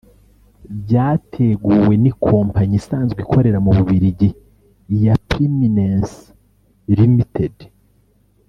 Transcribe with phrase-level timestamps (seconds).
[0.81, 4.29] byateguwe n’ikompanyi isanzwe ikorera mu Bubiligi
[5.03, 6.13] ya Preeminence
[6.97, 7.57] Ltd